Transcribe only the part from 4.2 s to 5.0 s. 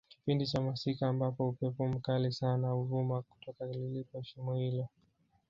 shimo hilo